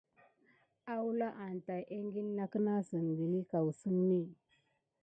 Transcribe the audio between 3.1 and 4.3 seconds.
didé kaouzeni.